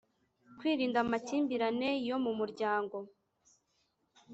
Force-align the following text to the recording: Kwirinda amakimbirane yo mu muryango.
Kwirinda 0.57 0.97
amakimbirane 1.05 1.89
yo 2.09 2.17
mu 2.23 2.31
muryango. 2.39 2.97